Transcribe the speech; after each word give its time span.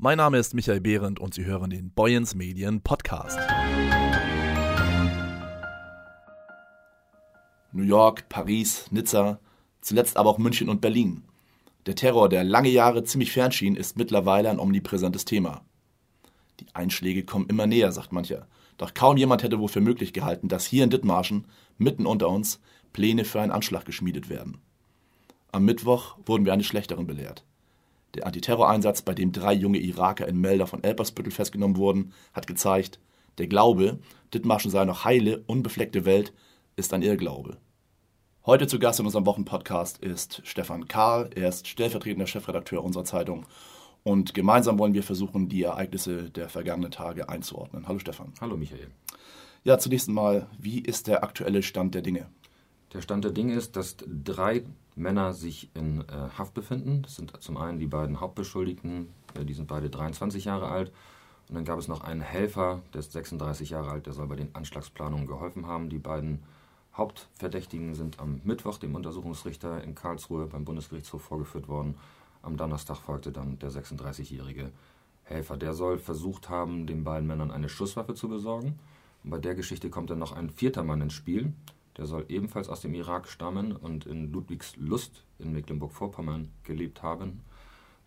Mein 0.00 0.18
Name 0.18 0.38
ist 0.38 0.54
Michael 0.54 0.80
Behrendt 0.80 1.18
und 1.18 1.34
Sie 1.34 1.44
hören 1.44 1.70
den 1.70 1.90
Boyens 1.90 2.36
Medien 2.36 2.82
Podcast. 2.82 3.36
New 7.72 7.82
York, 7.82 8.28
Paris, 8.28 8.86
Nizza, 8.92 9.40
zuletzt 9.80 10.16
aber 10.16 10.30
auch 10.30 10.38
München 10.38 10.68
und 10.68 10.80
Berlin. 10.80 11.24
Der 11.86 11.96
Terror, 11.96 12.28
der 12.28 12.44
lange 12.44 12.68
Jahre 12.68 13.02
ziemlich 13.02 13.32
fern 13.32 13.50
schien, 13.50 13.74
ist 13.74 13.96
mittlerweile 13.96 14.50
ein 14.50 14.60
omnipräsentes 14.60 15.24
Thema. 15.24 15.62
Die 16.60 16.66
Einschläge 16.74 17.24
kommen 17.24 17.48
immer 17.48 17.66
näher, 17.66 17.90
sagt 17.90 18.12
mancher. 18.12 18.46
Doch 18.76 18.94
kaum 18.94 19.16
jemand 19.16 19.42
hätte 19.42 19.58
wohl 19.58 19.66
für 19.66 19.80
möglich 19.80 20.12
gehalten, 20.12 20.46
dass 20.46 20.64
hier 20.64 20.84
in 20.84 20.90
Dithmarschen, 20.90 21.48
mitten 21.76 22.06
unter 22.06 22.28
uns, 22.28 22.60
Pläne 22.92 23.24
für 23.24 23.40
einen 23.40 23.50
Anschlag 23.50 23.84
geschmiedet 23.84 24.28
werden. 24.28 24.58
Am 25.50 25.64
Mittwoch 25.64 26.18
wurden 26.24 26.44
wir 26.44 26.52
eines 26.52 26.66
Schlechteren 26.66 27.08
belehrt. 27.08 27.44
Der 28.14 28.26
Antiterroreinsatz, 28.26 29.02
bei 29.02 29.14
dem 29.14 29.32
drei 29.32 29.52
junge 29.52 29.78
Iraker 29.78 30.26
in 30.26 30.40
Melder 30.40 30.66
von 30.66 30.82
Elpersbüttel 30.82 31.32
festgenommen 31.32 31.76
wurden, 31.76 32.12
hat 32.32 32.46
gezeigt, 32.46 32.98
der 33.38 33.46
Glaube, 33.46 33.98
Dithmarschen 34.34 34.70
sei 34.70 34.84
noch 34.84 35.04
heile, 35.04 35.44
unbefleckte 35.46 36.04
Welt, 36.04 36.32
ist 36.76 36.92
ein 36.92 37.02
Irrglaube. 37.02 37.58
Heute 38.46 38.66
zu 38.66 38.78
Gast 38.78 38.98
in 38.98 39.06
unserem 39.06 39.26
Wochenpodcast 39.26 39.98
ist 39.98 40.40
Stefan 40.44 40.88
Karl. 40.88 41.28
Er 41.34 41.50
ist 41.50 41.68
stellvertretender 41.68 42.26
Chefredakteur 42.26 42.82
unserer 42.82 43.04
Zeitung. 43.04 43.44
Und 44.04 44.32
gemeinsam 44.32 44.78
wollen 44.78 44.94
wir 44.94 45.02
versuchen, 45.02 45.50
die 45.50 45.64
Ereignisse 45.64 46.30
der 46.30 46.48
vergangenen 46.48 46.90
Tage 46.90 47.28
einzuordnen. 47.28 47.86
Hallo 47.86 47.98
Stefan. 47.98 48.32
Hallo 48.40 48.56
Michael. 48.56 48.88
Ja, 49.64 49.78
zunächst 49.78 50.08
mal, 50.08 50.46
wie 50.58 50.80
ist 50.80 51.08
der 51.08 51.24
aktuelle 51.24 51.62
Stand 51.62 51.94
der 51.94 52.02
Dinge? 52.02 52.30
Der 52.92 53.02
Stand 53.02 53.24
der 53.24 53.32
Dinge 53.32 53.54
ist, 53.54 53.76
dass 53.76 53.96
drei 53.98 54.64
Männer 54.96 55.34
sich 55.34 55.70
in 55.74 56.00
äh, 56.00 56.04
Haft 56.36 56.54
befinden. 56.54 57.02
Das 57.02 57.16
sind 57.16 57.32
zum 57.42 57.56
einen 57.56 57.78
die 57.78 57.86
beiden 57.86 58.20
Hauptbeschuldigten, 58.20 59.08
äh, 59.34 59.44
die 59.44 59.54
sind 59.54 59.68
beide 59.68 59.90
23 59.90 60.46
Jahre 60.46 60.68
alt. 60.68 60.90
Und 61.48 61.54
dann 61.54 61.64
gab 61.64 61.78
es 61.78 61.88
noch 61.88 62.02
einen 62.02 62.20
Helfer, 62.20 62.82
der 62.92 63.00
ist 63.00 63.12
36 63.12 63.70
Jahre 63.70 63.90
alt, 63.90 64.06
der 64.06 64.12
soll 64.12 64.26
bei 64.26 64.36
den 64.36 64.54
Anschlagsplanungen 64.54 65.26
geholfen 65.26 65.66
haben. 65.66 65.88
Die 65.88 65.98
beiden 65.98 66.42
Hauptverdächtigen 66.94 67.94
sind 67.94 68.18
am 68.20 68.40
Mittwoch 68.44 68.78
dem 68.78 68.94
Untersuchungsrichter 68.94 69.82
in 69.84 69.94
Karlsruhe 69.94 70.46
beim 70.46 70.64
Bundesgerichtshof 70.64 71.22
vorgeführt 71.22 71.68
worden. 71.68 71.94
Am 72.42 72.56
Donnerstag 72.56 72.98
folgte 72.98 73.32
dann 73.32 73.58
der 73.58 73.70
36-jährige 73.70 74.72
Helfer. 75.24 75.56
Der 75.56 75.74
soll 75.74 75.98
versucht 75.98 76.48
haben, 76.48 76.86
den 76.86 77.04
beiden 77.04 77.26
Männern 77.26 77.50
eine 77.50 77.68
Schusswaffe 77.68 78.14
zu 78.14 78.28
besorgen. 78.28 78.78
Und 79.24 79.30
bei 79.30 79.38
der 79.38 79.54
Geschichte 79.54 79.90
kommt 79.90 80.10
dann 80.10 80.18
noch 80.18 80.32
ein 80.32 80.50
vierter 80.50 80.84
Mann 80.84 81.00
ins 81.00 81.14
Spiel. 81.14 81.52
Der 81.98 82.06
soll 82.06 82.24
ebenfalls 82.28 82.68
aus 82.68 82.80
dem 82.80 82.94
Irak 82.94 83.28
stammen 83.28 83.72
und 83.72 84.06
in 84.06 84.32
Ludwigslust 84.32 85.24
in 85.38 85.52
Mecklenburg-Vorpommern 85.52 86.48
gelebt 86.62 87.02
haben. 87.02 87.42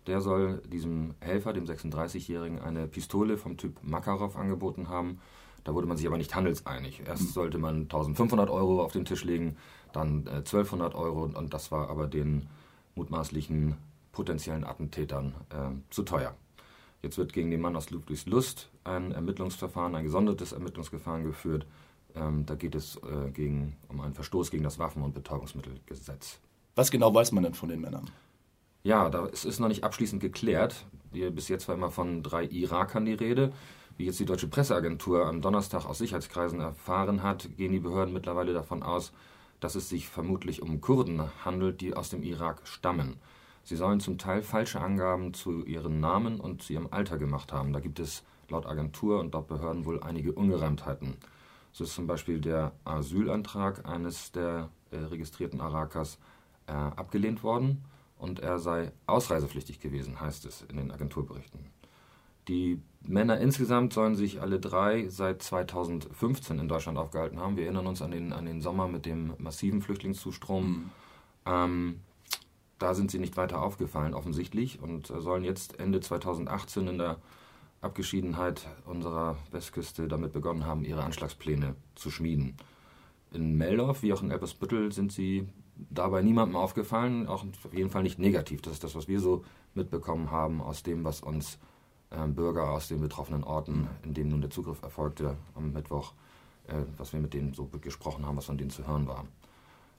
Der 0.08 0.22
soll 0.22 0.62
diesem 0.72 1.14
Helfer, 1.20 1.54
dem 1.54 1.66
36-Jährigen, 1.66 2.60
eine 2.60 2.88
Pistole 2.88 3.38
vom 3.38 3.58
Typ 3.58 3.84
Makarov 3.84 4.36
angeboten 4.36 4.90
haben. 4.90 5.20
Da 5.64 5.76
wurde 5.76 5.88
man 5.88 5.98
sich 5.98 6.08
aber 6.08 6.18
nicht 6.18 6.34
handelseinig. 6.34 7.04
Erst 7.06 7.24
hm. 7.24 7.30
sollte 7.30 7.58
man 7.60 7.82
1500 7.84 8.50
Euro 8.50 8.82
auf 8.82 8.94
den 8.94 9.06
Tisch 9.06 9.24
legen, 9.24 9.58
dann 9.94 10.26
äh, 10.26 10.38
1200 10.38 10.96
Euro 10.96 11.24
und 11.26 11.54
das 11.54 11.72
war 11.72 11.90
aber 11.90 12.08
den 12.08 12.48
mutmaßlichen 12.96 13.76
potenziellen 14.12 14.64
Attentätern 14.64 15.36
äh, 15.50 15.70
zu 15.90 16.04
teuer. 16.04 16.36
Jetzt 17.02 17.18
wird 17.18 17.34
gegen 17.34 17.52
den 17.52 17.62
Mann 17.62 17.76
aus 17.76 17.90
Ludwigslust 17.90 18.70
ein 18.84 19.12
Ermittlungsverfahren, 19.12 19.96
ein 19.96 20.04
gesondertes 20.04 20.52
Ermittlungsverfahren 20.52 21.24
geführt. 21.24 21.66
Ähm, 22.16 22.46
da 22.46 22.56
geht 22.56 22.76
es 22.76 22.98
äh, 22.98 23.32
gegen, 23.32 23.78
um 23.88 24.02
einen 24.02 24.14
Verstoß 24.14 24.52
gegen 24.52 24.64
das 24.64 24.80
Waffen- 24.80 25.04
und 25.04 25.14
Betäubungsmittelgesetz. 25.14 26.40
Was 26.76 26.92
genau 26.92 27.14
weiß 27.14 27.32
man 27.32 27.44
denn 27.44 27.54
von 27.54 27.70
den 27.70 27.82
Männern? 27.82 28.10
Ja, 28.84 29.10
da 29.10 29.26
ist, 29.26 29.46
ist 29.46 29.60
noch 29.60 29.68
nicht 29.68 29.84
abschließend 29.84 30.22
geklärt. 30.22 30.86
Bis 31.12 31.50
jetzt 31.50 31.68
war 31.68 31.76
immer 31.76 31.92
von 31.92 32.24
drei 32.24 32.46
Irakern 32.46 33.06
die 33.06 33.14
Rede. 33.14 33.52
Wie 33.98 34.06
jetzt 34.06 34.20
die 34.20 34.26
deutsche 34.26 34.48
Presseagentur 34.48 35.26
am 35.26 35.42
Donnerstag 35.42 35.86
aus 35.86 36.00
Sicherheitskreisen 36.00 36.60
erfahren 36.60 37.22
hat, 37.22 37.50
gehen 37.58 37.72
die 37.72 37.80
Behörden 37.80 38.14
mittlerweile 38.14 38.54
davon 38.54 38.82
aus, 38.82 39.12
dass 39.60 39.76
es 39.76 39.90
sich 39.90 40.08
vermutlich 40.08 40.62
um 40.62 40.82
Kurden 40.82 41.22
handelt, 41.46 41.82
die 41.82 41.94
aus 41.94 42.10
dem 42.10 42.24
Irak 42.24 42.62
stammen. 42.64 43.18
Sie 43.64 43.76
sollen 43.76 44.00
zum 44.00 44.18
Teil 44.18 44.42
falsche 44.42 44.82
Angaben 44.82 45.34
zu 45.34 45.64
ihren 45.66 46.00
Namen 46.00 46.40
und 46.40 46.64
zu 46.64 46.74
ihrem 46.74 46.88
Alter 46.90 47.18
gemacht 47.18 47.54
haben. 47.54 47.74
Da 47.74 47.80
gibt 47.80 48.00
es 48.00 48.24
laut 48.50 48.66
Agentur 48.66 49.20
und 49.20 49.34
laut 49.34 49.48
Behörden 49.48 49.86
wohl 49.86 50.02
einige 50.02 50.32
Ungereimtheiten. 50.32 51.18
So 51.72 51.84
ist 51.84 51.94
zum 51.94 52.08
Beispiel 52.08 52.40
der 52.40 52.74
Asylantrag 52.84 53.88
eines 53.88 54.32
der 54.32 54.70
äh, 54.92 54.98
registrierten 54.98 55.60
Irakers 55.60 56.20
äh, 56.68 56.74
abgelehnt 56.74 57.44
worden 57.44 57.84
und 58.18 58.40
er 58.40 58.60
sei 58.60 58.92
ausreisepflichtig 59.08 59.80
gewesen, 59.80 60.20
heißt 60.20 60.46
es 60.46 60.64
in 60.64 60.78
den 60.78 60.92
Agenturberichten. 60.92 61.72
Die 62.48 62.82
Männer 63.04 63.40
insgesamt 63.40 63.94
sollen 63.94 64.16
sich 64.16 64.42
alle 64.42 64.60
drei 64.60 65.08
seit 65.08 65.42
2015 65.42 66.60
in 66.60 66.68
Deutschland 66.68 66.98
aufgehalten 66.98 67.40
haben. 67.40 67.56
Wir 67.56 67.64
erinnern 67.66 67.88
uns 67.88 68.02
an 68.02 68.12
den, 68.12 68.34
an 68.34 68.46
den 68.46 68.62
Sommer 68.62 68.88
mit 68.88 69.06
dem 69.06 69.34
massiven 69.38 69.82
Flüchtlingszustrom. 69.82 70.66
Mhm. 70.66 70.90
Ähm, 71.46 72.00
da 72.80 72.94
sind 72.96 73.12
sie 73.12 73.20
nicht 73.20 73.38
weiter 73.38 73.62
aufgefallen, 73.62 74.14
offensichtlich, 74.14 74.82
und 74.82 75.08
sollen 75.08 75.44
jetzt 75.44 75.80
Ende 75.80 76.00
2018 76.00 76.88
in 76.88 76.98
der 76.98 77.18
Abgeschiedenheit 77.82 78.68
unserer 78.86 79.38
Westküste 79.52 80.08
damit 80.08 80.34
begonnen 80.34 80.66
haben, 80.66 80.86
ihre 80.86 81.04
Anschlagspläne 81.04 81.76
zu 81.96 82.12
schmieden. 82.12 82.56
In 83.34 83.58
Meldorf 83.58 84.04
wie 84.04 84.14
auch 84.14 84.22
in 84.22 84.32
Elbersbüttel 84.32 84.92
sind 84.92 85.12
sie 85.12 85.48
dabei 85.90 86.22
niemandem 86.22 86.56
aufgefallen, 86.56 87.28
auch 87.28 87.44
auf 87.44 87.74
jeden 87.74 87.90
Fall 87.90 88.04
nicht 88.04 88.20
negativ. 88.20 88.62
Das 88.62 88.74
ist 88.74 88.84
das, 88.84 88.96
was 88.96 89.08
wir 89.08 89.20
so 89.20 89.44
mitbekommen 89.74 90.30
haben 90.32 90.62
aus 90.62 90.84
dem, 90.84 91.04
was 91.04 91.22
uns 91.22 91.58
äh, 92.12 92.28
Bürger 92.28 92.70
aus 92.72 92.88
den 92.88 93.02
betroffenen 93.02 93.44
Orten, 93.44 93.88
in 94.04 94.14
denen 94.14 94.30
nun 94.32 94.42
der 94.42 94.52
Zugriff 94.52 94.82
erfolgte 94.84 95.38
am 95.56 95.74
Mittwoch, 95.74 96.14
äh, 96.68 96.84
was 96.98 97.14
wir 97.14 97.20
mit 97.20 97.34
denen 97.34 97.54
so 97.54 97.66
gesprochen 97.66 98.26
haben, 98.26 98.38
was 98.38 98.46
von 98.46 98.58
denen 98.58 98.70
zu 98.70 98.86
hören 98.86 99.08
war. 99.08 99.26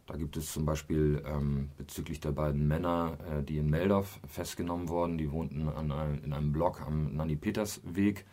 Da 0.07 0.17
gibt 0.17 0.37
es 0.37 0.53
zum 0.53 0.65
Beispiel 0.67 1.23
ähm, 1.27 1.71
bezüglich 1.77 2.21
der 2.21 2.33
beiden 2.33 2.67
Männer, 2.67 3.19
äh, 3.31 3.43
die 3.43 3.59
in 3.59 3.71
Meldorf 3.71 4.21
festgenommen 4.27 4.89
wurden, 4.89 5.17
die 5.17 5.31
wohnten 5.31 5.69
einem, 5.69 6.21
in 6.25 6.33
einem 6.33 6.53
Block 6.53 6.81
am 6.81 7.15
Nanni-Peters-Weg. 7.15 8.25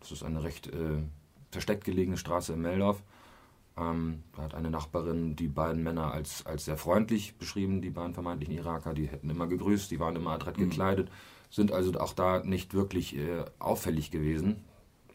Das 0.00 0.12
ist 0.12 0.22
eine 0.22 0.42
recht 0.42 0.66
äh, 0.66 1.02
versteckt 1.50 1.84
gelegene 1.84 2.18
Straße 2.18 2.52
in 2.52 2.60
Meldorf. 2.60 3.02
Ähm, 3.76 4.22
da 4.36 4.42
hat 4.42 4.54
eine 4.54 4.70
Nachbarin 4.70 5.34
die 5.34 5.48
beiden 5.48 5.82
Männer 5.82 6.12
als, 6.12 6.44
als 6.46 6.66
sehr 6.66 6.76
freundlich 6.76 7.36
beschrieben, 7.36 7.80
die 7.80 7.90
beiden 7.90 8.14
vermeintlichen 8.14 8.54
Iraker. 8.54 8.94
Die 8.94 9.08
hätten 9.08 9.30
immer 9.30 9.46
gegrüßt, 9.46 9.90
die 9.90 9.98
waren 9.98 10.16
immer 10.16 10.32
adrett 10.32 10.58
mhm. 10.58 10.68
gekleidet, 10.68 11.10
sind 11.50 11.72
also 11.72 11.98
auch 11.98 12.12
da 12.12 12.44
nicht 12.44 12.74
wirklich 12.74 13.16
äh, 13.16 13.44
auffällig 13.58 14.10
gewesen. 14.10 14.62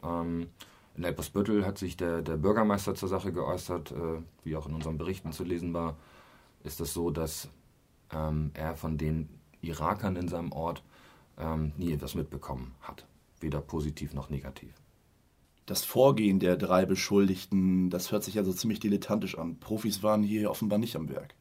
Ähm, 0.04 0.48
in 0.96 1.04
Elpersbüttel 1.04 1.66
hat 1.66 1.78
sich 1.78 1.98
der, 1.98 2.22
der 2.22 2.38
Bürgermeister 2.38 2.96
zur 2.96 3.10
Sache 3.10 3.32
geäußert, 3.32 3.92
äh, 3.92 4.22
wie 4.44 4.56
auch 4.56 4.68
in 4.68 4.74
unseren 4.74 4.98
Berichten 4.98 5.32
zu 5.32 5.44
lesen 5.44 5.74
war. 5.74 5.98
Ist 6.64 6.82
es 6.82 6.94
so, 6.94 7.10
dass 7.10 7.50
ähm, 8.12 8.52
er 8.54 8.76
von 8.76 8.98
den 8.98 9.30
Irakern 9.62 10.16
in 10.16 10.28
seinem 10.28 10.52
Ort 10.52 10.84
ähm, 11.38 11.72
nie 11.78 11.94
etwas 11.94 12.16
mitbekommen 12.16 12.76
hat, 12.82 13.06
weder 13.40 13.62
positiv 13.62 14.14
noch 14.14 14.30
negativ. 14.30 14.74
Das 15.66 15.86
Vorgehen 15.86 16.40
der 16.40 16.58
drei 16.58 16.86
Beschuldigten, 16.86 17.90
das 17.90 18.12
hört 18.12 18.24
sich 18.24 18.34
ja 18.34 18.44
so 18.44 18.52
ziemlich 18.52 18.80
dilettantisch 18.80 19.38
an. 19.38 19.60
Profis 19.60 20.02
waren 20.02 20.24
hier 20.24 20.50
offenbar 20.50 20.80
nicht 20.80 20.96
am 20.96 21.10
Werk. 21.10 21.36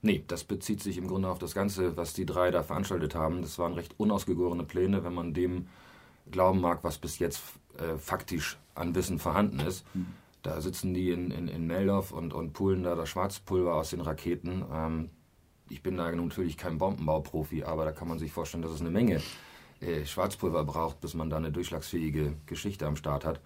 Nee, 0.00 0.24
das 0.26 0.44
bezieht 0.44 0.82
sich 0.82 0.96
im 0.96 1.08
Grunde 1.08 1.28
auf 1.28 1.38
das 1.38 1.54
Ganze, 1.54 1.96
was 1.96 2.14
die 2.14 2.24
drei 2.24 2.50
da 2.50 2.62
veranstaltet 2.62 3.14
haben. 3.14 3.42
Das 3.42 3.58
waren 3.58 3.74
recht 3.74 3.94
unausgegorene 3.98 4.64
Pläne, 4.64 5.04
wenn 5.04 5.12
man 5.12 5.34
dem 5.34 5.66
glauben 6.30 6.60
mag, 6.60 6.84
was 6.84 6.98
bis 6.98 7.18
jetzt 7.18 7.42
äh, 7.78 7.96
faktisch 7.98 8.58
an 8.74 8.94
Wissen 8.94 9.18
vorhanden 9.18 9.60
ist. 9.60 9.84
Mhm. 9.94 10.06
Da 10.42 10.60
sitzen 10.60 10.94
die 10.94 11.10
in, 11.10 11.30
in, 11.30 11.48
in 11.48 11.66
Meldorf 11.66 12.12
und, 12.12 12.32
und 12.32 12.52
pullen 12.52 12.82
da 12.82 12.94
das 12.94 13.08
Schwarzpulver 13.08 13.74
aus 13.74 13.90
den 13.90 14.00
Raketen. 14.00 14.64
Ähm, 14.72 15.10
ich 15.68 15.82
bin 15.82 15.96
da 15.96 16.10
natürlich 16.10 16.56
kein 16.56 16.78
Bombenbauprofi, 16.78 17.64
aber 17.64 17.84
da 17.84 17.92
kann 17.92 18.08
man 18.08 18.18
sich 18.18 18.32
vorstellen, 18.32 18.62
dass 18.62 18.72
es 18.72 18.80
eine 18.80 18.90
Menge 18.90 19.20
äh, 19.80 20.04
Schwarzpulver 20.04 20.64
braucht, 20.64 21.00
bis 21.00 21.14
man 21.14 21.30
da 21.30 21.36
eine 21.36 21.52
durchschlagsfähige 21.52 22.34
Geschichte 22.46 22.86
am 22.86 22.96
Start 22.96 23.24
hat. 23.24 23.40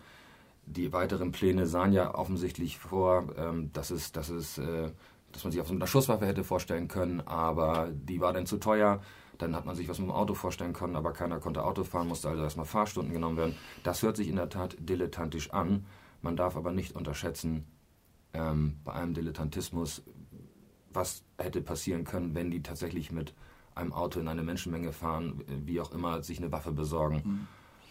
Die 0.66 0.92
weiteren 0.92 1.32
Pläne 1.32 1.66
sahen 1.66 1.92
ja 1.92 2.14
offensichtlich 2.14 2.78
vor, 2.78 3.26
ähm, 3.36 3.70
dass, 3.72 3.90
es, 3.90 4.12
dass, 4.12 4.28
es, 4.28 4.58
äh, 4.58 4.90
dass 5.32 5.44
man 5.44 5.50
sich 5.50 5.60
auf 5.60 5.68
so 5.68 5.74
einer 5.74 5.86
Schusswaffe 5.86 6.26
hätte 6.26 6.44
vorstellen 6.44 6.88
können, 6.88 7.20
aber 7.22 7.90
die 7.92 8.20
war 8.20 8.32
dann 8.32 8.46
zu 8.46 8.58
teuer. 8.58 9.02
Dann 9.42 9.56
hat 9.56 9.66
man 9.66 9.74
sich 9.74 9.88
was 9.88 9.98
mit 9.98 10.08
dem 10.08 10.12
Auto 10.12 10.34
vorstellen 10.34 10.72
können, 10.72 10.94
aber 10.94 11.12
keiner 11.12 11.40
konnte 11.40 11.64
Auto 11.64 11.84
fahren, 11.84 12.08
musste 12.08 12.28
also 12.28 12.42
erstmal 12.42 12.66
Fahrstunden 12.66 13.12
genommen 13.12 13.36
werden. 13.36 13.56
Das 13.82 14.02
hört 14.02 14.16
sich 14.16 14.28
in 14.28 14.36
der 14.36 14.48
Tat 14.48 14.76
dilettantisch 14.78 15.50
an. 15.50 15.84
Man 16.20 16.36
darf 16.36 16.56
aber 16.56 16.70
nicht 16.70 16.94
unterschätzen, 16.94 17.66
ähm, 18.34 18.76
bei 18.84 18.92
einem 18.92 19.14
Dilettantismus, 19.14 20.02
was 20.92 21.24
hätte 21.38 21.60
passieren 21.60 22.04
können, 22.04 22.34
wenn 22.34 22.50
die 22.50 22.62
tatsächlich 22.62 23.10
mit 23.10 23.34
einem 23.74 23.92
Auto 23.92 24.20
in 24.20 24.28
eine 24.28 24.42
Menschenmenge 24.42 24.92
fahren, 24.92 25.42
wie 25.64 25.80
auch 25.80 25.92
immer, 25.92 26.22
sich 26.22 26.38
eine 26.38 26.52
Waffe 26.52 26.72
besorgen. 26.72 27.22
Mhm. 27.24 27.48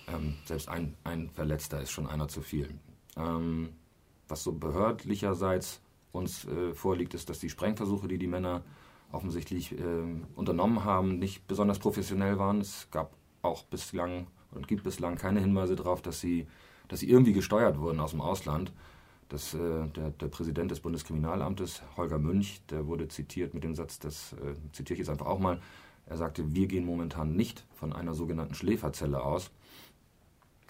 Ähm, 0.08 0.36
selbst 0.46 0.70
ein, 0.70 0.96
ein 1.04 1.30
Verletzter 1.30 1.82
ist 1.82 1.92
schon 1.92 2.08
einer 2.08 2.28
zu 2.28 2.42
viel. 2.42 2.74
Ähm, 3.18 3.70
was 4.28 4.44
so 4.44 4.54
behördlicherseits 4.54 5.82
uns 6.12 6.46
äh, 6.46 6.74
vorliegt, 6.74 7.14
ist, 7.14 7.30
dass 7.30 7.40
die 7.40 7.50
Sprengversuche, 7.50 8.08
die 8.08 8.18
die 8.18 8.28
Männer 8.28 8.64
offensichtlich 9.12 9.74
äh, 9.74 9.84
unternommen 10.36 10.84
haben, 10.84 11.20
nicht 11.20 11.48
besonders 11.48 11.80
professionell 11.80 12.38
waren. 12.38 12.62
Es 12.62 12.88
gab 12.92 13.14
auch 13.42 13.64
bislang 13.64 14.28
und 14.52 14.68
gibt 14.68 14.84
bislang 14.84 15.16
keine 15.16 15.40
Hinweise 15.40 15.76
darauf, 15.76 16.02
dass 16.02 16.20
sie, 16.20 16.48
dass 16.88 17.00
sie 17.00 17.10
irgendwie 17.10 17.34
gesteuert 17.34 17.80
wurden 17.80 18.00
aus 18.00 18.12
dem 18.12 18.22
Ausland. 18.22 18.72
Das, 19.30 19.54
äh, 19.54 19.88
der, 19.96 20.10
der, 20.12 20.28
Präsident 20.28 20.72
des 20.72 20.82
Bundeskriminalamtes, 20.82 21.82
Holger 21.96 22.20
Münch, 22.20 22.62
der 22.70 22.88
wurde 22.88 23.08
zitiert 23.08 23.54
mit 23.54 23.64
dem 23.64 23.76
Satz, 23.76 24.00
das 24.00 24.34
äh, 24.34 24.56
zitiere 24.74 24.96
ich 24.96 25.00
jetzt 25.00 25.10
einfach 25.10 25.28
auch 25.28 25.40
mal, 25.40 25.62
er 26.06 26.18
sagte, 26.18 26.54
wir 26.54 26.68
gehen 26.68 26.86
momentan 26.86 27.38
nicht 27.38 27.66
von 27.74 27.94
einer 27.94 28.14
sogenannten 28.14 28.56
Schläferzelle 28.56 29.24
aus. 29.24 29.50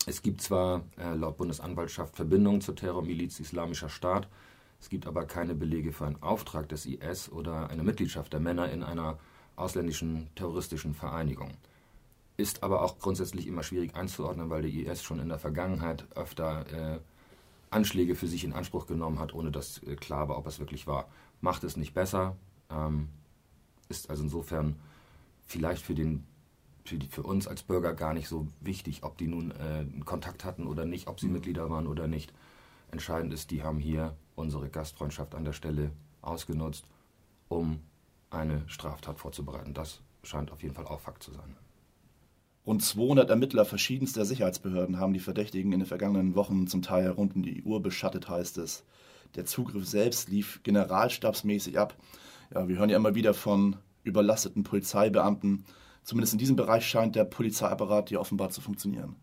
Es 0.06 0.22
gibt 0.22 0.42
zwar 0.42 0.84
äh, 1.00 1.16
laut 1.16 1.38
Bundesanwaltschaft 1.38 2.16
Verbindungen 2.16 2.62
zur 2.62 2.76
Terrormiliz 2.76 3.40
Islamischer 3.40 3.90
Staat, 3.90 4.28
es 4.82 4.90
gibt 4.90 5.06
aber 5.06 5.26
keine 5.26 5.54
Belege 5.54 5.94
für 5.94 6.08
einen 6.08 6.22
Auftrag 6.22 6.68
des 6.68 6.88
IS 6.88 7.32
oder 7.32 7.70
eine 7.70 7.84
Mitgliedschaft 7.84 8.34
der 8.34 8.40
Männer 8.40 8.70
in 8.72 8.84
einer 8.84 9.20
ausländischen 9.56 10.30
terroristischen 10.36 10.96
Vereinigung. 10.96 11.52
Ist 12.36 12.64
aber 12.64 12.82
auch 12.82 12.98
grundsätzlich 12.98 13.46
immer 13.46 13.62
schwierig 13.62 13.96
einzuordnen, 13.96 14.50
weil 14.50 14.64
der 14.64 14.72
IS 14.72 15.04
schon 15.04 15.20
in 15.20 15.30
der 15.30 15.38
Vergangenheit 15.38 16.06
öfter 16.16 16.96
äh, 16.96 17.00
Anschläge 17.70 18.16
für 18.16 18.28
sich 18.28 18.44
in 18.44 18.54
Anspruch 18.54 18.88
genommen 18.88 19.20
hat, 19.20 19.34
ohne 19.36 19.52
dass 19.52 19.84
äh, 19.84 19.96
klar 19.96 20.28
war, 20.30 20.38
ob 20.38 20.48
es 20.48 20.60
wirklich 20.60 20.88
war. 20.88 21.08
Macht 21.42 21.64
es 21.64 21.78
nicht 21.78 21.94
besser, 21.94 22.36
ähm, 22.72 23.10
ist 23.88 24.10
also 24.10 24.24
insofern 24.24 24.78
vielleicht 25.46 25.86
für, 25.86 25.94
den, 25.94 26.26
für, 26.86 26.98
die, 26.98 27.08
für, 27.08 27.24
uns 27.24 27.48
als 27.48 27.62
Bürger 27.62 27.94
gar 27.94 28.16
nicht 28.16 28.28
so 28.28 28.48
wichtig, 28.62 29.04
ob 29.04 29.18
die 29.18 29.28
nun 29.28 29.52
äh, 29.52 29.86
Kontakt 30.06 30.44
hatten 30.44 30.66
oder 30.66 30.86
nicht, 30.86 31.08
ob 31.08 31.20
sie 31.20 31.28
mhm. 31.28 31.34
Mitglieder 31.34 31.70
waren 31.70 31.86
oder 31.86 32.08
nicht. 32.08 32.34
Entscheidend 32.90 33.32
ist, 33.34 33.52
die 33.52 33.64
haben 33.64 33.80
hier 33.80 34.16
unsere 34.42 34.70
Gastfreundschaft 34.70 35.36
an 35.36 35.46
der 35.46 35.54
Stelle 35.54 35.92
ausgenutzt, 36.22 36.86
um 37.48 37.80
eine 38.30 38.64
Straftat 38.68 39.20
vorzubereiten. 39.20 39.74
Das 39.74 40.02
scheint 40.24 40.52
auf 40.52 40.62
jeden 40.64 40.76
Fall 40.76 40.86
auch 40.86 41.00
Fakt 41.00 41.24
zu 41.24 41.32
sein. 41.32 41.56
Rund 42.66 42.84
200 42.84 43.30
Ermittler 43.30 43.66
verschiedenster 43.66 44.24
Sicherheitsbehörden 44.24 45.00
haben 45.00 45.14
die 45.14 45.20
Verdächtigen 45.20 45.72
in 45.72 45.80
den 45.80 45.88
vergangenen 45.88 46.36
Wochen 46.36 46.68
zum 46.68 46.82
Teil 46.84 47.10
rund 47.10 47.36
um 47.36 47.42
die 47.42 47.64
Uhr 47.64 47.82
beschattet, 47.82 48.30
heißt 48.30 48.60
es. 48.60 48.84
Der 49.36 49.46
Zugriff 49.46 49.88
selbst 49.88 50.30
lief 50.30 50.62
generalstabsmäßig 50.64 51.80
ab. 51.80 51.96
Ja, 52.54 52.68
wir 52.68 52.78
hören 52.78 52.90
ja 52.90 52.98
immer 52.98 53.16
wieder 53.16 53.34
von 53.34 53.78
überlasteten 54.04 54.64
Polizeibeamten. 54.64 55.66
Zumindest 56.04 56.34
in 56.34 56.40
diesem 56.40 56.56
Bereich 56.56 56.86
scheint 56.86 57.16
der 57.16 57.24
Polizeiapparat 57.24 58.10
hier 58.10 58.20
offenbar 58.20 58.50
zu 58.50 58.62
funktionieren. 58.62 59.16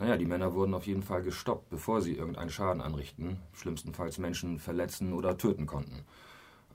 Naja, 0.00 0.16
die 0.16 0.24
Männer 0.24 0.54
wurden 0.54 0.72
auf 0.72 0.86
jeden 0.86 1.02
Fall 1.02 1.22
gestoppt, 1.22 1.68
bevor 1.68 2.00
sie 2.00 2.16
irgendeinen 2.16 2.48
Schaden 2.48 2.80
anrichten, 2.80 3.36
schlimmstenfalls 3.52 4.16
Menschen 4.16 4.58
verletzen 4.58 5.12
oder 5.12 5.36
töten 5.36 5.66
konnten. 5.66 6.06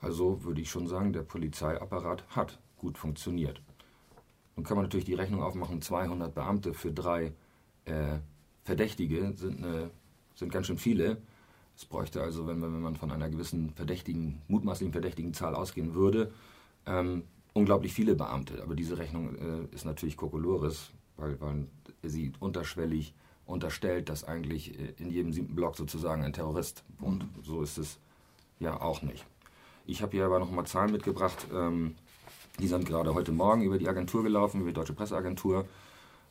Also 0.00 0.44
würde 0.44 0.60
ich 0.60 0.70
schon 0.70 0.86
sagen, 0.86 1.12
der 1.12 1.22
Polizeiapparat 1.22 2.24
hat 2.28 2.60
gut 2.76 2.96
funktioniert. 2.96 3.60
Nun 4.54 4.64
kann 4.64 4.76
man 4.76 4.84
natürlich 4.84 5.06
die 5.06 5.14
Rechnung 5.14 5.42
aufmachen, 5.42 5.82
200 5.82 6.32
Beamte 6.32 6.72
für 6.72 6.92
drei 6.92 7.32
äh, 7.84 8.18
Verdächtige 8.62 9.32
sind, 9.34 9.58
eine, 9.58 9.90
sind 10.36 10.52
ganz 10.52 10.68
schön 10.68 10.78
viele. 10.78 11.16
Es 11.76 11.84
bräuchte 11.84 12.22
also, 12.22 12.46
wenn, 12.46 12.62
wenn 12.62 12.80
man 12.80 12.94
von 12.94 13.10
einer 13.10 13.28
gewissen 13.28 13.70
verdächtigen, 13.70 14.40
mutmaßlichen 14.46 14.92
verdächtigen 14.92 15.34
Zahl 15.34 15.56
ausgehen 15.56 15.94
würde, 15.94 16.30
ähm, 16.86 17.24
unglaublich 17.54 17.92
viele 17.92 18.14
Beamte. 18.14 18.62
Aber 18.62 18.76
diese 18.76 18.98
Rechnung 18.98 19.34
äh, 19.34 19.74
ist 19.74 19.84
natürlich 19.84 20.16
Kokolores, 20.16 20.92
weil, 21.16 21.40
weil 21.40 21.66
sie 22.02 22.32
unterschwellig 22.40 23.14
unterstellt, 23.46 24.08
dass 24.08 24.24
eigentlich 24.24 24.78
äh, 24.78 24.94
in 24.98 25.10
jedem 25.10 25.32
siebten 25.32 25.54
Block 25.54 25.76
sozusagen 25.76 26.24
ein 26.24 26.32
Terrorist 26.32 26.84
wohnt. 26.98 27.24
Mhm. 27.24 27.42
So 27.42 27.62
ist 27.62 27.78
es 27.78 27.98
ja 28.58 28.80
auch 28.80 29.02
nicht. 29.02 29.24
Ich 29.86 30.02
habe 30.02 30.12
hier 30.12 30.26
aber 30.26 30.38
noch 30.38 30.50
mal 30.50 30.64
Zahlen 30.64 30.92
mitgebracht. 30.92 31.46
Ähm, 31.52 31.94
die 32.58 32.66
sind 32.66 32.86
gerade 32.86 33.14
heute 33.14 33.32
Morgen 33.32 33.62
über 33.62 33.78
die 33.78 33.88
Agentur 33.88 34.22
gelaufen, 34.22 34.60
über 34.60 34.70
die 34.70 34.74
Deutsche 34.74 34.94
Presseagentur. 34.94 35.66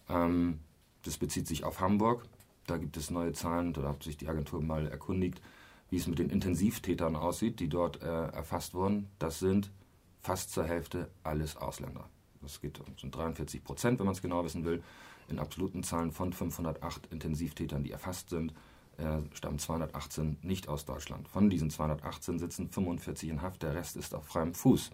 Ähm, 0.09 0.59
das 1.03 1.17
bezieht 1.17 1.47
sich 1.47 1.63
auf 1.63 1.79
Hamburg. 1.79 2.25
Da 2.67 2.77
gibt 2.77 2.97
es 2.97 3.11
neue 3.11 3.33
Zahlen. 3.33 3.73
Da 3.73 3.83
hat 3.83 4.03
sich 4.03 4.17
die 4.17 4.27
Agentur 4.27 4.61
mal 4.61 4.87
erkundigt, 4.87 5.41
wie 5.89 5.97
es 5.97 6.07
mit 6.07 6.19
den 6.19 6.29
Intensivtätern 6.29 7.15
aussieht, 7.15 7.59
die 7.59 7.69
dort 7.69 8.01
äh, 8.01 8.27
erfasst 8.27 8.73
wurden. 8.73 9.07
Das 9.19 9.39
sind 9.39 9.71
fast 10.19 10.51
zur 10.51 10.65
Hälfte 10.65 11.09
alles 11.23 11.55
Ausländer. 11.55 12.09
Das 12.41 12.59
geht 12.59 12.79
um 13.03 13.11
43 13.11 13.63
Prozent, 13.63 13.99
wenn 13.99 14.05
man 14.05 14.15
es 14.15 14.21
genau 14.21 14.43
wissen 14.43 14.65
will. 14.65 14.83
In 15.27 15.39
absoluten 15.39 15.83
Zahlen 15.83 16.11
von 16.11 16.33
508 16.33 17.07
Intensivtätern, 17.07 17.83
die 17.83 17.91
erfasst 17.91 18.29
sind, 18.29 18.53
äh, 18.97 19.19
stammen 19.33 19.59
218 19.59 20.37
nicht 20.41 20.69
aus 20.69 20.85
Deutschland. 20.85 21.27
Von 21.27 21.49
diesen 21.49 21.69
218 21.69 22.39
sitzen 22.39 22.69
45 22.69 23.29
in 23.29 23.41
Haft, 23.41 23.63
der 23.63 23.75
Rest 23.75 23.97
ist 23.97 24.13
auf 24.15 24.25
freiem 24.25 24.53
Fuß. 24.53 24.91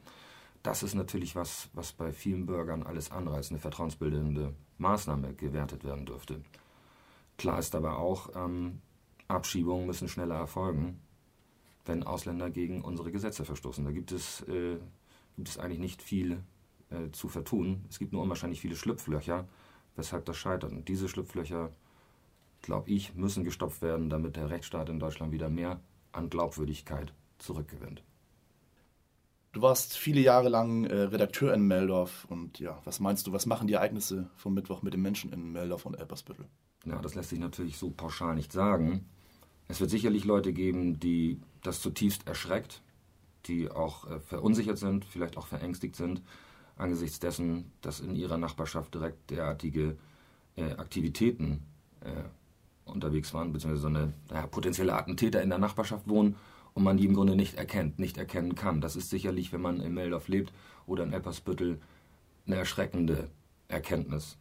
Das 0.63 0.83
ist 0.83 0.95
natürlich 0.95 1.35
was, 1.35 1.69
was 1.73 1.91
bei 1.91 2.11
vielen 2.11 2.45
Bürgern 2.45 2.83
alles 2.83 3.11
andere 3.11 3.35
als 3.35 3.49
eine 3.49 3.59
vertrauensbildende 3.59 4.53
Maßnahme 4.77 5.33
gewertet 5.33 5.83
werden 5.83 6.05
dürfte. 6.05 6.41
Klar 7.37 7.59
ist 7.59 7.75
aber 7.75 7.97
auch, 7.97 8.29
ähm, 8.35 8.81
Abschiebungen 9.27 9.87
müssen 9.87 10.07
schneller 10.07 10.35
erfolgen, 10.35 10.99
wenn 11.85 12.03
Ausländer 12.03 12.49
gegen 12.49 12.81
unsere 12.81 13.11
Gesetze 13.11 13.45
verstoßen. 13.45 13.83
Da 13.83 13.91
gibt 13.91 14.11
es, 14.11 14.41
äh, 14.41 14.77
gibt 15.35 15.49
es 15.49 15.57
eigentlich 15.57 15.79
nicht 15.79 16.01
viel 16.01 16.43
äh, 16.89 17.09
zu 17.11 17.27
vertun. 17.27 17.85
Es 17.89 17.97
gibt 17.97 18.13
nur 18.13 18.21
unwahrscheinlich 18.21 18.61
viele 18.61 18.75
Schlupflöcher, 18.75 19.47
weshalb 19.95 20.25
das 20.25 20.37
scheitert. 20.37 20.71
Und 20.71 20.87
diese 20.87 21.09
Schlupflöcher, 21.09 21.71
glaube 22.61 22.89
ich, 22.89 23.15
müssen 23.15 23.43
gestopft 23.43 23.81
werden, 23.81 24.09
damit 24.09 24.35
der 24.35 24.49
Rechtsstaat 24.49 24.89
in 24.89 24.99
Deutschland 24.99 25.31
wieder 25.31 25.49
mehr 25.49 25.79
an 26.11 26.29
Glaubwürdigkeit 26.29 27.13
zurückgewinnt. 27.37 28.03
Du 29.53 29.61
warst 29.61 29.97
viele 29.97 30.21
Jahre 30.21 30.47
lang 30.47 30.85
äh, 30.85 30.95
Redakteur 30.95 31.53
in 31.53 31.67
Meldorf 31.67 32.25
und 32.29 32.59
ja, 32.59 32.81
was 32.85 33.01
meinst 33.01 33.27
du, 33.27 33.33
was 33.33 33.45
machen 33.45 33.67
die 33.67 33.73
Ereignisse 33.73 34.29
vom 34.37 34.53
Mittwoch 34.53 34.81
mit 34.81 34.93
den 34.93 35.01
Menschen 35.01 35.33
in 35.33 35.51
Meldorf 35.51 35.85
und 35.85 35.95
Elbersbüttel? 35.95 36.45
Ja, 36.85 37.01
das 37.01 37.15
lässt 37.15 37.31
sich 37.31 37.39
natürlich 37.39 37.77
so 37.77 37.89
pauschal 37.89 38.35
nicht 38.35 38.53
sagen. 38.53 39.05
Es 39.67 39.81
wird 39.81 39.89
sicherlich 39.89 40.23
Leute 40.23 40.53
geben, 40.53 40.99
die 40.99 41.41
das 41.63 41.81
zutiefst 41.81 42.27
erschreckt, 42.27 42.81
die 43.45 43.69
auch 43.69 44.09
äh, 44.09 44.19
verunsichert 44.21 44.77
sind, 44.77 45.03
vielleicht 45.03 45.37
auch 45.37 45.47
verängstigt 45.47 45.97
sind 45.97 46.21
angesichts 46.81 47.19
dessen, 47.19 47.71
dass 47.81 47.99
in 47.99 48.15
ihrer 48.15 48.37
Nachbarschaft 48.37 48.93
direkt 48.93 49.29
derartige 49.29 49.97
äh, 50.55 50.71
Aktivitäten 50.73 51.63
äh, 52.01 52.23
unterwegs 52.85 53.33
waren, 53.33 53.53
beziehungsweise 53.53 53.81
so 53.81 53.87
eine 53.87 54.13
naja, 54.29 54.47
potenzielle 54.47 54.93
Attentäter 54.93 55.41
in 55.41 55.49
der 55.49 55.59
Nachbarschaft 55.59 56.07
wohnen 56.07 56.35
und 56.73 56.83
man 56.83 56.97
die 56.97 57.05
im 57.05 57.13
Grunde 57.13 57.35
nicht 57.35 57.55
erkennt, 57.55 57.99
nicht 57.99 58.17
erkennen 58.17 58.55
kann. 58.55 58.81
Das 58.81 58.95
ist 58.95 59.09
sicherlich, 59.09 59.53
wenn 59.53 59.61
man 59.61 59.79
in 59.79 59.93
Meldorf 59.93 60.27
lebt 60.27 60.53
oder 60.85 61.03
in 61.03 61.13
Eppersbüttel, 61.13 61.79
eine 62.45 62.55
erschreckende 62.55 63.29
Erkenntnis. 63.67 64.37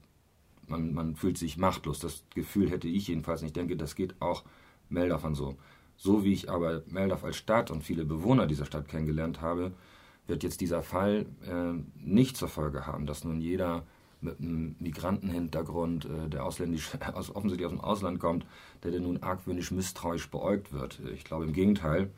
Man, 0.67 0.95
man 0.95 1.17
fühlt 1.17 1.39
sich 1.39 1.59
machtlos. 1.59 1.99
Das 1.99 2.25
Gefühl 2.35 2.71
hätte 2.71 2.89
ich 2.89 3.09
jedenfalls. 3.09 3.43
Ich 3.43 3.53
denke, 3.53 3.77
das 3.77 3.95
geht 3.95 4.21
auch 4.21 4.45
Meldorfern 4.89 5.35
so. 5.35 5.57
So 5.97 6.25
wie 6.25 6.33
ich 6.33 6.51
aber 6.51 6.83
Meldorf 6.87 7.25
als 7.25 7.37
Stadt 7.37 7.71
und 7.71 7.85
viele 7.85 8.05
Bewohner 8.05 8.47
dieser 8.47 8.65
Stadt 8.65 8.89
kennengelernt 8.89 9.43
habe, 9.43 9.73
wird 10.31 10.43
jetzt 10.43 10.63
dieser 10.63 10.83
Fall 10.83 11.27
äh, 11.47 11.79
nicht 12.03 12.37
zur 12.37 12.49
Folge 12.49 12.87
haben, 12.87 13.05
dass 13.07 13.25
nun 13.25 13.41
jeder 13.41 13.83
mit 14.23 14.39
einem 14.41 14.77
Migrantenhintergrund, 14.79 16.07
äh, 16.07 16.29
der 16.29 16.45
ausländisch, 16.45 16.91
aus, 17.13 17.35
offensichtlich 17.35 17.67
aus 17.67 17.73
dem 17.73 17.81
Ausland 17.81 18.21
kommt, 18.21 18.47
der 18.83 18.93
denn 18.93 19.03
nun 19.03 19.23
argwöhnisch 19.23 19.71
misstrauisch 19.71 20.31
beäugt 20.31 20.73
wird. 20.73 21.01
Ich 21.13 21.25
glaube 21.25 21.45
im 21.45 21.53
Gegenteil, 21.53 22.11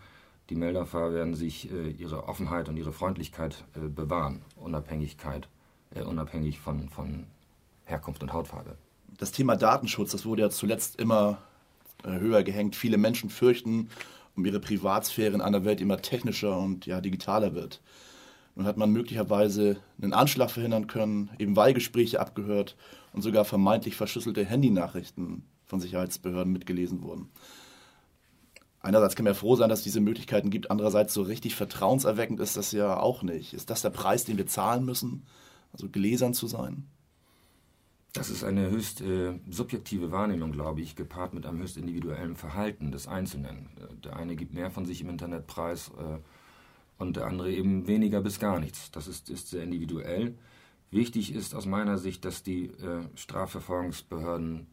die 0.50 0.54
Melderfahrer 0.54 1.14
werden 1.14 1.34
sich 1.34 1.72
äh, 1.72 1.90
ihre 1.90 2.28
Offenheit 2.28 2.68
und 2.68 2.76
ihre 2.76 2.92
Freundlichkeit 2.92 3.64
äh, 3.74 3.88
bewahren, 3.88 4.42
Unabhängigkeit, 4.56 5.48
äh, 5.94 6.02
unabhängig 6.02 6.60
von, 6.60 6.88
von 6.88 7.26
Herkunft 7.84 8.22
und 8.22 8.32
Hautfarbe. 8.32 8.76
Das 9.18 9.32
Thema 9.32 9.56
Datenschutz, 9.56 10.12
das 10.12 10.24
wurde 10.26 10.42
ja 10.42 10.50
zuletzt 10.50 11.00
immer 11.00 11.38
äh, 12.04 12.10
höher 12.10 12.42
gehängt. 12.42 12.76
Viele 12.76 12.98
Menschen 12.98 13.30
fürchten 13.30 13.88
um 14.36 14.44
ihre 14.44 14.60
Privatsphäre 14.60 15.34
in 15.34 15.40
einer 15.40 15.64
Welt 15.64 15.80
immer 15.80 16.00
technischer 16.00 16.58
und 16.58 16.86
ja, 16.86 17.00
digitaler 17.00 17.54
wird. 17.54 17.80
Nun 18.54 18.66
hat 18.66 18.76
man 18.76 18.90
möglicherweise 18.90 19.78
einen 20.00 20.12
Anschlag 20.12 20.50
verhindern 20.50 20.86
können, 20.86 21.30
eben 21.38 21.56
Wahlgespräche 21.56 22.20
abgehört 22.20 22.76
und 23.12 23.22
sogar 23.22 23.44
vermeintlich 23.44 23.96
verschlüsselte 23.96 24.44
Handynachrichten 24.44 25.44
von 25.64 25.80
Sicherheitsbehörden 25.80 26.52
mitgelesen 26.52 27.02
wurden. 27.02 27.30
Einerseits 28.80 29.14
kann 29.14 29.24
man 29.24 29.34
ja 29.34 29.38
froh 29.38 29.56
sein, 29.56 29.68
dass 29.68 29.80
es 29.80 29.84
diese 29.84 30.00
Möglichkeiten 30.00 30.50
gibt, 30.50 30.70
andererseits 30.70 31.14
so 31.14 31.22
richtig 31.22 31.54
vertrauenserweckend 31.54 32.40
ist 32.40 32.56
das 32.56 32.72
ja 32.72 32.98
auch 32.98 33.22
nicht. 33.22 33.54
Ist 33.54 33.70
das 33.70 33.82
der 33.82 33.90
Preis, 33.90 34.24
den 34.24 34.38
wir 34.38 34.46
zahlen 34.46 34.84
müssen, 34.84 35.24
also 35.72 35.88
gläsern 35.88 36.34
zu 36.34 36.46
sein? 36.46 36.88
Das 38.12 38.28
ist 38.28 38.44
eine 38.44 38.68
höchst 38.70 39.00
äh, 39.00 39.38
subjektive 39.48 40.12
Wahrnehmung, 40.12 40.52
glaube 40.52 40.82
ich, 40.82 40.96
gepaart 40.96 41.32
mit 41.32 41.46
einem 41.46 41.60
höchst 41.60 41.78
individuellen 41.78 42.36
Verhalten 42.36 42.92
des 42.92 43.08
Einzelnen. 43.08 43.70
Der 44.04 44.16
eine 44.16 44.36
gibt 44.36 44.52
mehr 44.52 44.70
von 44.70 44.84
sich 44.84 45.00
im 45.00 45.08
Internet 45.08 45.46
preis 45.46 45.90
äh, 45.98 46.18
und 46.98 47.16
der 47.16 47.26
andere 47.26 47.50
eben 47.50 47.86
weniger 47.86 48.20
bis 48.20 48.38
gar 48.38 48.60
nichts. 48.60 48.90
Das 48.90 49.08
ist, 49.08 49.30
ist 49.30 49.48
sehr 49.48 49.62
individuell. 49.62 50.36
Wichtig 50.90 51.34
ist 51.34 51.54
aus 51.54 51.64
meiner 51.64 51.96
Sicht, 51.96 52.26
dass 52.26 52.42
die 52.42 52.66
äh, 52.66 53.08
Strafverfolgungsbehörden, 53.14 54.66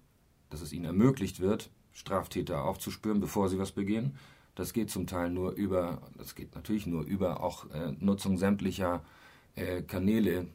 dass 0.50 0.62
es 0.62 0.74
ihnen 0.74 0.86
ermöglicht 0.86 1.40
wird, 1.40 1.70
Straftäter 1.94 2.66
aufzuspüren, 2.66 3.22
bevor 3.22 3.48
sie 3.48 3.58
was 3.58 3.72
begehen. 3.72 4.18
Das 4.56 4.74
geht 4.74 4.92
zum 4.92 5.08
Teil 5.08 5.30
nur 5.30 5.52
über, 5.52 6.02
das 6.18 6.36
geht 6.36 6.56
natürlich 6.56 6.86
nur 6.86 7.04
über 7.04 7.42
auch 7.42 7.70
äh, 7.72 7.94
Nutzung 8.00 8.38
sämtlicher 8.38 9.02
äh, 9.56 9.82
Kanäle, 9.82 10.48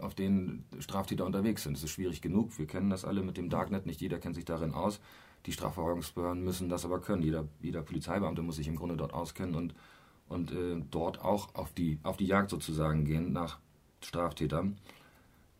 auf 0.00 0.14
denen 0.14 0.64
Straftäter 0.78 1.24
unterwegs 1.24 1.62
sind. 1.62 1.76
Es 1.76 1.82
ist 1.82 1.90
schwierig 1.90 2.20
genug. 2.20 2.58
Wir 2.58 2.66
kennen 2.66 2.90
das 2.90 3.04
alle 3.04 3.22
mit 3.22 3.36
dem 3.36 3.50
Darknet. 3.50 3.86
Nicht 3.86 4.00
jeder 4.00 4.18
kennt 4.18 4.34
sich 4.34 4.44
darin 4.44 4.74
aus. 4.74 5.00
Die 5.46 5.52
Strafverfolgungsbehörden 5.52 6.44
müssen 6.44 6.68
das 6.68 6.84
aber 6.84 7.00
können. 7.00 7.22
Jeder, 7.22 7.46
jeder 7.62 7.82
Polizeibeamte 7.82 8.42
muss 8.42 8.56
sich 8.56 8.68
im 8.68 8.76
Grunde 8.76 8.96
dort 8.96 9.14
auskennen 9.14 9.54
und, 9.54 9.74
und 10.28 10.52
äh, 10.52 10.82
dort 10.90 11.22
auch 11.22 11.54
auf 11.54 11.72
die, 11.72 11.98
auf 12.02 12.16
die 12.16 12.26
Jagd 12.26 12.50
sozusagen 12.50 13.04
gehen 13.04 13.32
nach 13.32 13.58
Straftätern. 14.02 14.76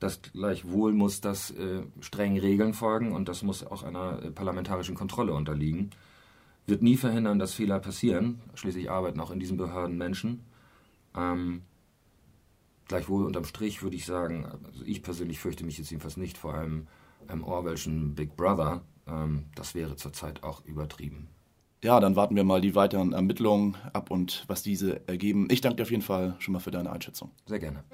Das 0.00 0.20
gleichwohl 0.22 0.92
muss 0.92 1.20
das 1.20 1.50
äh, 1.50 1.82
strengen 2.00 2.38
Regeln 2.38 2.74
folgen 2.74 3.12
und 3.12 3.28
das 3.28 3.42
muss 3.42 3.64
auch 3.66 3.82
einer 3.82 4.22
äh, 4.22 4.30
parlamentarischen 4.30 4.94
Kontrolle 4.94 5.34
unterliegen. 5.34 5.90
Wird 6.66 6.82
nie 6.82 6.96
verhindern, 6.96 7.38
dass 7.38 7.54
Fehler 7.54 7.78
passieren. 7.80 8.40
Schließlich 8.54 8.90
arbeiten 8.90 9.20
auch 9.20 9.30
in 9.30 9.40
diesen 9.40 9.56
Behörden 9.56 9.98
Menschen. 9.98 10.40
Ähm, 11.14 11.62
gleichwohl 12.90 13.24
unterm 13.24 13.44
Strich 13.44 13.82
würde 13.82 13.96
ich 13.96 14.04
sagen, 14.04 14.44
also 14.44 14.84
ich 14.84 15.02
persönlich 15.02 15.38
fürchte 15.38 15.64
mich 15.64 15.78
jetzt 15.78 15.90
jedenfalls 15.90 16.16
nicht 16.16 16.36
vor 16.36 16.54
einem, 16.54 16.88
einem 17.28 17.44
Orwellschen 17.44 18.16
Big 18.16 18.36
Brother. 18.36 18.82
Ähm, 19.06 19.46
das 19.54 19.76
wäre 19.76 19.94
zurzeit 19.94 20.42
auch 20.42 20.64
übertrieben. 20.64 21.28
Ja, 21.82 22.00
dann 22.00 22.16
warten 22.16 22.34
wir 22.34 22.44
mal 22.44 22.60
die 22.60 22.74
weiteren 22.74 23.12
Ermittlungen 23.12 23.76
ab 23.92 24.10
und 24.10 24.44
was 24.48 24.62
diese 24.62 25.08
ergeben. 25.08 25.46
Ich 25.50 25.60
danke 25.60 25.76
dir 25.76 25.82
auf 25.84 25.90
jeden 25.90 26.02
Fall 26.02 26.34
schon 26.40 26.52
mal 26.52 26.58
für 26.58 26.72
deine 26.72 26.90
Einschätzung. 26.90 27.30
Sehr 27.46 27.60
gerne. 27.60 27.84